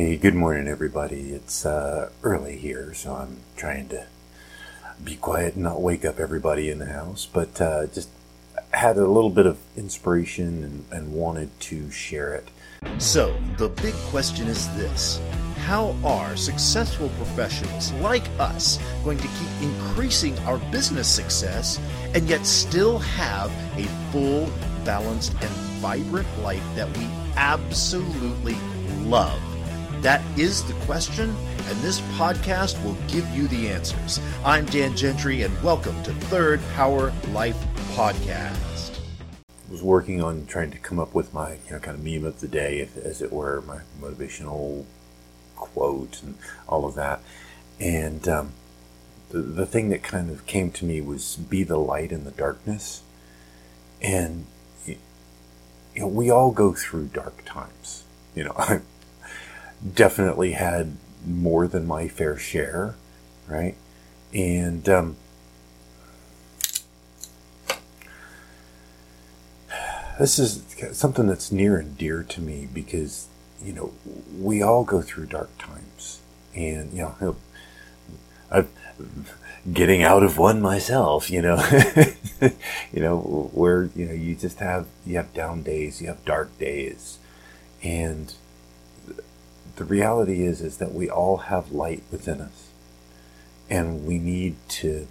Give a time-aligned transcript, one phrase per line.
[0.00, 1.32] Hey, good morning, everybody.
[1.32, 4.06] It's uh, early here, so I'm trying to
[5.04, 7.28] be quiet and not wake up everybody in the house.
[7.30, 8.08] But uh, just
[8.70, 12.48] had a little bit of inspiration and, and wanted to share it.
[12.96, 15.20] So, the big question is this
[15.66, 21.78] How are successful professionals like us going to keep increasing our business success
[22.14, 24.50] and yet still have a full,
[24.82, 25.50] balanced, and
[25.82, 27.06] vibrant life that we
[27.36, 28.56] absolutely
[29.02, 29.38] love?
[30.02, 31.28] That is the question,
[31.68, 34.18] and this podcast will give you the answers.
[34.42, 38.98] I'm Dan Gentry, and welcome to Third Power Life Podcast.
[39.38, 42.24] I was working on trying to come up with my you know kind of meme
[42.24, 44.86] of the day, as it were, my motivational
[45.56, 46.36] quote and
[46.66, 47.20] all of that.
[47.78, 48.52] And um,
[49.28, 52.30] the the thing that kind of came to me was "Be the light in the
[52.30, 53.02] darkness."
[54.00, 54.46] And
[54.86, 54.96] you
[55.94, 58.04] know, we all go through dark times.
[58.34, 58.80] You know,
[59.94, 62.94] definitely had more than my fair share,
[63.48, 63.74] right?
[64.32, 65.16] And um,
[70.18, 73.26] this is something that's near and dear to me because
[73.62, 73.92] you know
[74.38, 76.20] we all go through dark times,
[76.54, 77.36] and you know,
[78.50, 78.68] I'm
[79.72, 81.30] getting out of one myself.
[81.30, 81.56] You know,
[82.92, 86.56] you know where you know you just have you have down days, you have dark
[86.58, 87.18] days,
[87.82, 88.32] and
[89.80, 92.68] the reality is is that we all have light within us.
[93.70, 95.08] And we need to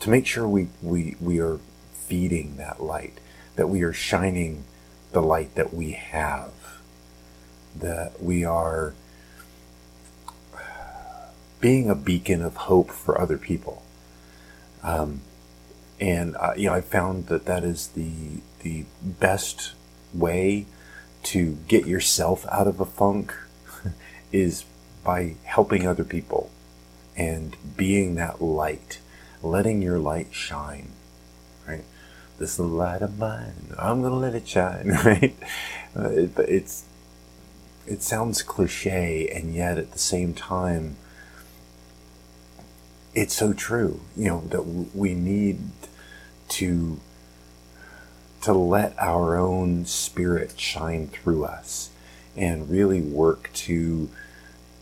[0.00, 1.60] to make sure we we we are
[1.92, 3.20] feeding that light
[3.54, 4.64] that we are shining
[5.12, 6.50] the light that we have
[7.76, 8.92] that we are
[11.60, 13.84] being a beacon of hope for other people.
[14.82, 15.20] Um,
[16.00, 19.74] and uh, you know I found that that is the the best
[20.12, 20.66] way
[21.26, 23.34] to get yourself out of a funk
[24.32, 24.64] is
[25.02, 26.50] by helping other people
[27.16, 29.00] and being that light,
[29.42, 30.90] letting your light shine,
[31.66, 31.84] right?
[32.38, 35.34] This light of mine, I'm gonna let it shine, right?
[35.96, 36.84] It, it's
[37.86, 40.96] it sounds cliche, and yet at the same time,
[43.14, 44.00] it's so true.
[44.16, 44.62] You know that
[44.94, 45.58] we need
[46.50, 47.00] to
[48.46, 51.90] to let our own spirit shine through us
[52.36, 54.08] and really work to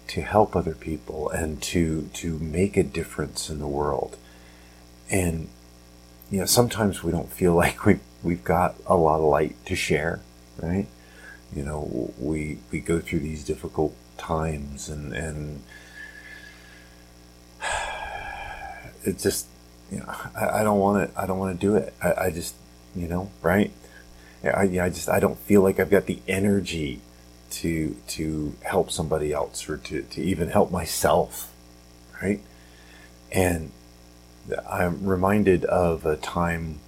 [0.07, 4.19] to help other people and to to make a difference in the world.
[5.11, 5.49] And
[6.31, 9.75] you know, sometimes we don't feel like we we've got a lot of light to
[9.75, 10.21] share,
[10.61, 10.87] right?
[11.57, 15.63] You know, we we go through these difficult times and and
[19.05, 19.47] it just
[19.91, 21.95] you know I, I don't want to I don't want to do it.
[22.03, 22.57] I, I just
[22.95, 23.73] you know, right?
[24.45, 27.01] I, I just I don't feel like I've got the energy
[27.51, 31.53] to to help somebody else or to, to even help myself,
[32.23, 32.41] right?
[33.33, 33.71] And
[34.69, 36.81] I'm reminded of a time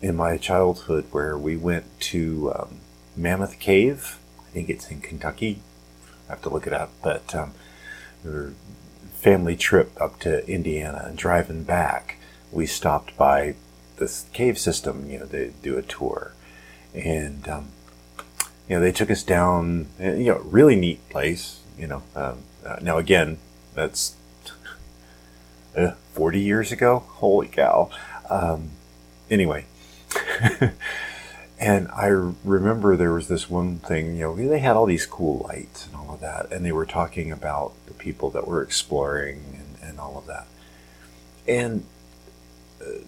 [0.00, 2.80] in my childhood where we went to um,
[3.16, 4.18] Mammoth Cave.
[4.38, 5.60] I think it's in Kentucky.
[6.28, 7.52] I have to look it up, but um,
[9.14, 12.16] family trip up to Indiana and driving back,
[12.52, 13.54] we stopped by
[13.98, 15.10] this cave system.
[15.10, 16.32] You know, they do a tour,
[16.94, 17.68] and um,
[18.68, 19.86] you know they took us down.
[20.00, 21.60] You know, really neat place.
[21.78, 23.38] You know, um, uh, now again,
[23.74, 24.16] that's
[25.76, 27.04] uh, forty years ago.
[27.06, 27.90] Holy cow!
[28.30, 28.70] Um,
[29.30, 29.66] anyway.
[31.58, 35.44] and I remember there was this one thing, you know, they had all these cool
[35.48, 39.58] lights and all of that, and they were talking about the people that were exploring
[39.58, 40.46] and, and all of that.
[41.46, 41.84] And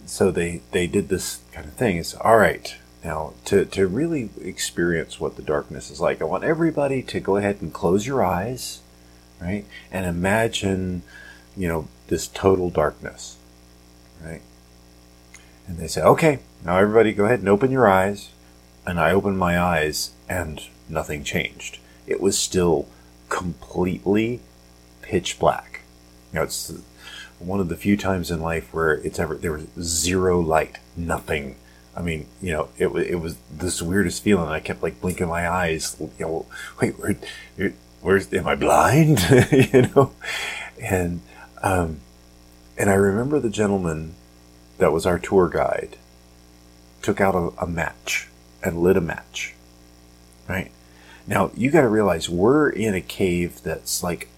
[0.07, 1.97] so they they did this kind of thing.
[1.97, 6.21] It's all right now to to really experience what the darkness is like.
[6.21, 8.81] I want everybody to go ahead and close your eyes,
[9.41, 11.03] right, and imagine,
[11.57, 13.37] you know, this total darkness,
[14.25, 14.43] right.
[15.67, 18.31] And they say, okay, now everybody go ahead and open your eyes.
[18.87, 21.79] And I opened my eyes, and nothing changed.
[22.07, 22.89] It was still
[23.29, 24.41] completely
[25.03, 25.83] pitch black.
[26.33, 26.73] You know, it's
[27.41, 31.57] one of the few times in life where it's ever there was zero light, nothing.
[31.97, 34.49] I mean, you know, it was it was this weirdest feeling.
[34.49, 35.97] I kept like blinking my eyes.
[35.99, 36.47] You know,
[36.81, 39.21] wait, where, where's am I blind?
[39.51, 40.13] you know,
[40.81, 41.23] and
[41.63, 42.01] um,
[42.79, 44.15] and I remember the gentleman
[44.79, 45.97] that was our tour guide
[47.03, 48.29] took out a, a match
[48.63, 49.55] and lit a match.
[50.49, 50.71] Right
[51.27, 54.29] now, you got to realize we're in a cave that's like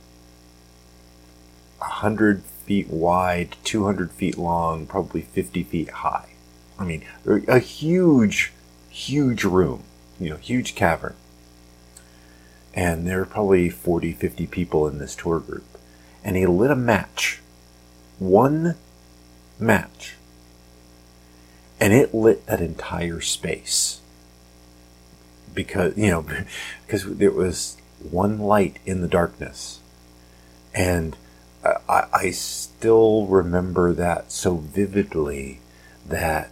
[1.80, 6.30] a hundred feet wide, 200 feet long, probably 50 feet high.
[6.78, 8.52] I mean, a huge,
[8.88, 9.84] huge room,
[10.18, 11.14] you know, huge cavern.
[12.74, 15.64] and there were probably 40, 50 people in this tour group.
[16.24, 17.40] And he lit a match.
[18.18, 18.76] One
[19.58, 20.14] match.
[21.80, 24.00] And it lit that entire space.
[25.54, 26.24] Because, you know,
[26.86, 29.80] because there was one light in the darkness.
[30.74, 31.16] And
[31.64, 35.60] I, I still remember that so vividly
[36.06, 36.50] that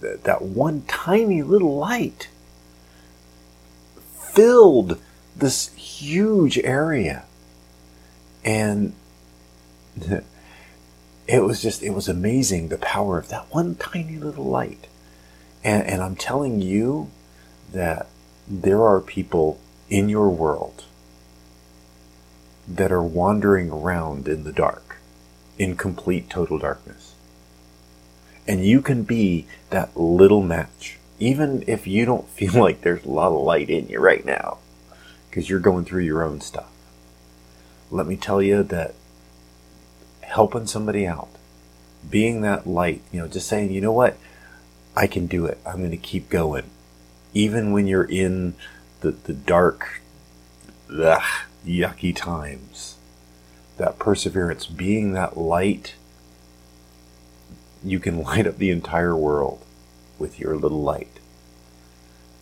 [0.00, 2.28] that one tiny little light
[4.18, 5.00] filled
[5.34, 7.24] this huge area.
[8.44, 8.94] And
[11.26, 14.86] it was just, it was amazing the power of that one tiny little light.
[15.64, 17.10] And, and I'm telling you
[17.72, 18.06] that
[18.46, 19.58] there are people
[19.88, 20.84] in your world
[22.68, 24.96] that are wandering around in the dark,
[25.58, 27.14] in complete total darkness.
[28.48, 33.10] And you can be that little match, even if you don't feel like there's a
[33.10, 34.58] lot of light in you right now,
[35.28, 36.70] because you're going through your own stuff.
[37.90, 38.94] Let me tell you that
[40.22, 41.28] helping somebody out,
[42.08, 44.16] being that light, you know, just saying, you know what,
[44.96, 45.58] I can do it.
[45.64, 46.64] I'm going to keep going.
[47.32, 48.54] Even when you're in
[49.00, 50.00] the, the dark,
[50.90, 51.22] ugh,
[51.66, 52.96] yucky times,
[53.76, 55.94] that perseverance, being that light,
[57.84, 59.64] you can light up the entire world
[60.18, 61.20] with your little light.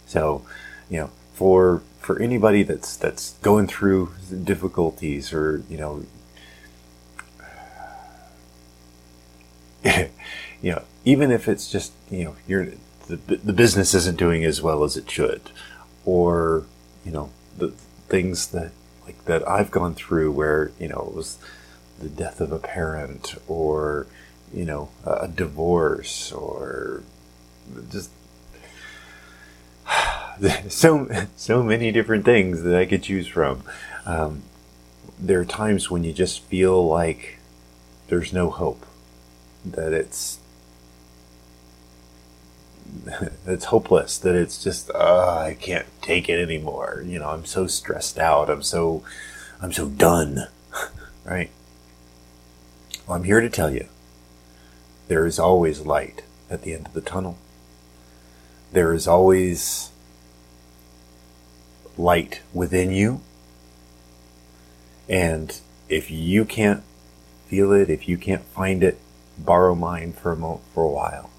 [0.06, 0.44] So,
[0.88, 4.12] you know, for for anybody that's that's going through
[4.44, 6.04] difficulties or you know
[10.62, 12.68] you know even if it's just you know you're
[13.08, 15.40] the, the business isn't doing as well as it should
[16.04, 16.64] or
[17.04, 17.68] you know the
[18.08, 18.70] things that
[19.04, 21.38] like that I've gone through where you know it was
[21.98, 24.06] the death of a parent or
[24.52, 27.02] you know a divorce or
[27.90, 28.10] just
[30.68, 33.62] so so many different things that I could choose from.
[34.06, 34.42] Um,
[35.18, 37.38] there are times when you just feel like
[38.08, 38.84] there's no hope,
[39.64, 40.38] that it's
[43.46, 47.02] it's hopeless, that it's just uh, I can't take it anymore.
[47.06, 48.50] You know, I'm so stressed out.
[48.50, 49.02] I'm so
[49.60, 50.48] I'm so done.
[51.24, 51.50] right?
[53.06, 53.86] Well, I'm here to tell you
[55.08, 57.36] there is always light at the end of the tunnel.
[58.72, 59.90] There is always
[61.96, 63.20] light within you.
[65.08, 66.82] And if you can't
[67.46, 68.98] feel it, if you can't find it,
[69.38, 71.30] borrow mine for a moment, for a while.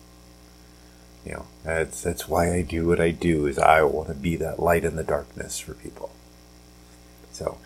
[1.26, 4.36] You know, that's that's why I do what I do is I want to be
[4.36, 6.12] that light in the darkness for people.
[7.32, 7.58] So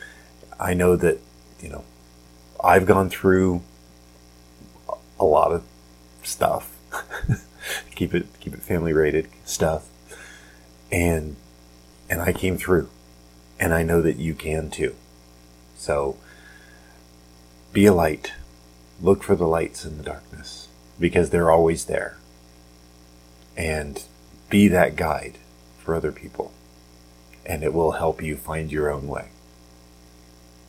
[0.59, 1.19] I know that,
[1.61, 1.83] you know,
[2.63, 3.61] I've gone through
[5.19, 5.63] a lot of
[6.23, 6.75] stuff.
[7.95, 9.87] keep it keep it family rated stuff.
[10.91, 11.35] And
[12.09, 12.89] and I came through.
[13.59, 14.95] And I know that you can too.
[15.75, 16.15] So
[17.73, 18.31] be a light.
[19.01, 22.17] Look for the lights in the darkness because they're always there.
[23.59, 24.03] And
[24.49, 25.37] be that guide
[25.77, 26.51] for other people.
[27.45, 29.29] And it will help you find your own way.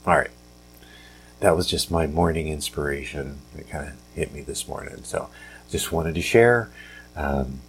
[0.06, 0.31] All right.
[1.40, 3.38] That was just my morning inspiration.
[3.56, 5.04] It kind of hit me this morning.
[5.04, 5.31] So
[5.70, 6.70] just wanted to share.
[7.16, 7.60] Um,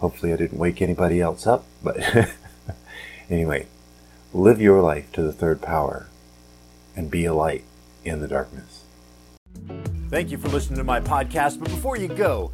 [0.00, 1.98] hopefully, I didn't wake anybody else up, but
[3.32, 3.66] Anyway,
[4.34, 6.06] live your life to the third power
[6.94, 7.64] and be a light
[8.04, 8.84] in the darkness.
[10.10, 11.58] Thank you for listening to my podcast.
[11.58, 12.52] But before you go,